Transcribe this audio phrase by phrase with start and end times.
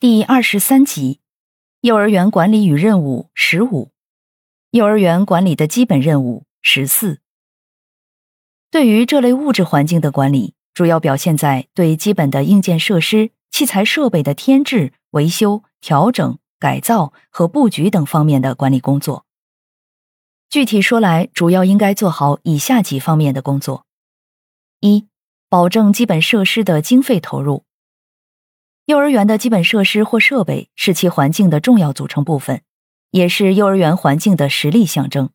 [0.00, 1.18] 第二十三集：
[1.80, 3.90] 幼儿园管理与任务十五，
[4.70, 7.18] 幼儿园管理的基本任务十四。
[8.70, 19.26] 对于这类物质环境的管理，主要表现在对基本的硬件设施、器材设备的添置、维修、调整、改造和布局等方面的管理工作。
[20.48, 23.84] 具体说来，主要应该做好以下几方面的工作：
[24.78, 25.08] 一、
[25.48, 27.64] 保证基本设施的经费投入。
[28.88, 32.62] 幼儿园的基本设施或设备是其环境的重要组成部分，
[33.10, 35.28] 也是幼儿园环境的实力象征。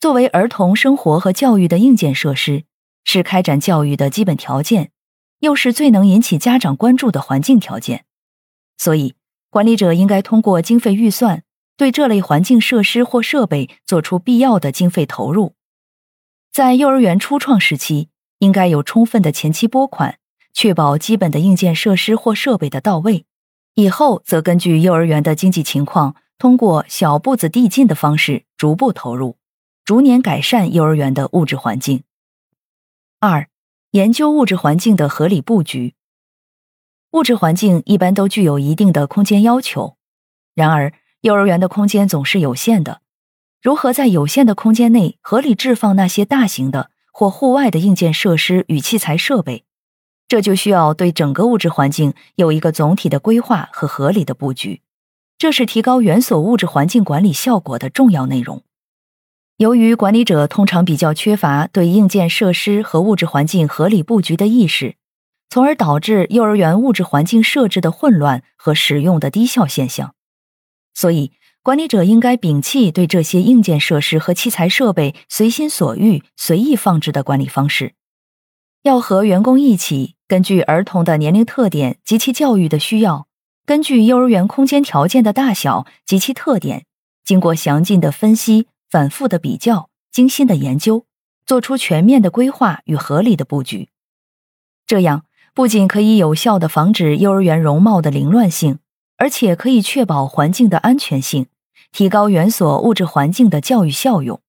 [0.00, 2.64] 作为儿童生活和教育的硬件设施，
[3.04, 4.90] 是开展教育的基本条件，
[5.38, 8.06] 又是最能引起家长关注的环境条件。
[8.76, 9.14] 所以，
[9.50, 11.44] 管理者应该通过经费预算，
[11.76, 15.54] 对这类环境设施或设备做出必要的经费投入。
[16.52, 18.08] 在幼儿园初创时期，
[18.40, 20.18] 应该有充分的前期拨款。
[20.54, 23.26] 确保基本的硬件设施或设备的到位，
[23.74, 29.36] 以后则根据幼儿园的经济情况，通过小步子递进的方式逐步投入，
[29.84, 32.04] 逐年改善幼儿园的物质环境。
[33.18, 33.48] 二、
[33.90, 35.94] 研究物质环境的合理布局。
[37.10, 39.96] 物质环境一般都具有一定的空间要求，
[40.54, 40.92] 然而
[41.22, 43.02] 幼儿园的空间总是有限的，
[43.60, 49.64] 如何在有限的空间内合理置放那些大型的或户外的硬件设施与器材设备？
[50.26, 54.80] 这就需要对整个物质环境有一个总体的规划和合理的布局，
[55.36, 58.62] 这是提高园所物质环境管理效果的重要内容。
[59.58, 64.96] 由于管理者通常比较缺乏对硬件设施和物质环境合理布局的意识，
[65.48, 70.14] 从而导致幼儿园物质环境设置的混乱和使用的低效现象。
[70.94, 77.94] 所以，管理者应该摒弃对这些硬件设施和器材设备随心所欲、随意放置的管理方式。
[78.84, 83.26] 要和员工一起，根据儿童的年龄特点及其教育的需要，
[83.64, 86.84] 根据幼儿园空间条件的大小及其特点，
[87.24, 91.06] 经过详尽的分析、反复的比较、精心的研究，
[91.46, 93.88] 做出全面的规划与合理的布局。
[94.86, 98.80] 这样不仅可以有效的防止幼儿园容貌的凌乱性，
[99.16, 101.46] 而且可以确保环境的安全性，
[101.90, 104.42] 提高园所物质环境的教育效用。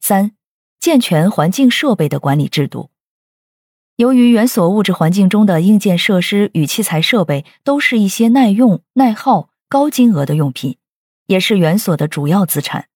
[0.00, 0.32] 三、
[0.80, 2.88] 健全环境设备的管理制度。
[3.98, 10.76] 由于原所物质环境中的硬件设施与器材设备都是一些耐用、耐耗、高金额的用品，
[11.26, 12.86] 也是原所的主要资产，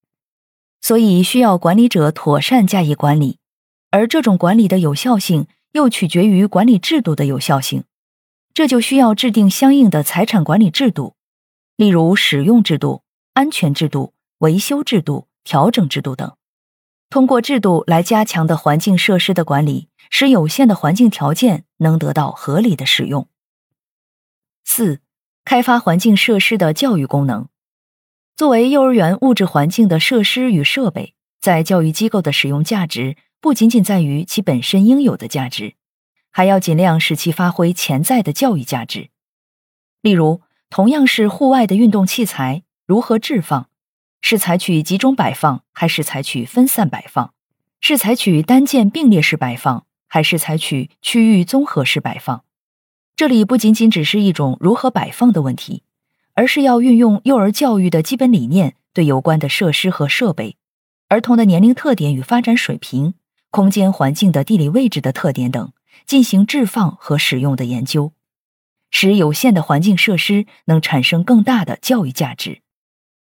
[0.80, 3.38] 所以需要管理者妥善加以管理。
[3.90, 7.82] 而这种管理的有效性又取决于管理制度的有效性，
[8.54, 11.16] 这就需要制定相应的财产管理制度，
[11.76, 13.02] 例如使用制度、
[13.34, 16.32] 安全制度、维修制度、调整制度等。
[17.12, 23.28] 通过制度来加强的环境设施的管理，使有限的环境条件能得到合理的使用。
[24.64, 25.02] 四、
[25.44, 27.50] 开发环境设施的教育功能。
[28.34, 35.74] 作为幼儿园物质环境的设施与设备，在教育机构的使用价值不仅仅在于其本身应有的价值，
[36.30, 39.10] 还要尽量使其发挥潜在的教育价值。
[40.00, 40.40] 例如，
[40.70, 43.68] 同样是户外的运动器材，如何置放？
[44.22, 47.34] 是采取集中摆放，还是采取分散摆放？
[47.80, 52.44] 是采取单件并列式摆放，还是采取区域综合式摆放？
[53.16, 55.82] 这里不仅仅只是一种如何摆放的问题，
[56.34, 60.56] 而是要运用幼儿教育的基本理念，对有关的设施和设备、
[61.08, 63.14] 儿童的年龄特点与发展水平、
[63.50, 65.72] 空间环境的地理位置的特点等，
[66.06, 68.12] 进行置放和使用的研究，
[68.88, 72.62] 使有限的环境设施能产生更大的教育价值。